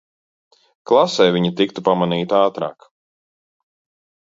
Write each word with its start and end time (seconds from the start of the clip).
Klasē 0.91 1.27
viņa 1.35 1.51
tiktu 1.61 1.85
pamanīta 1.89 2.41
ātrāk... 2.49 2.91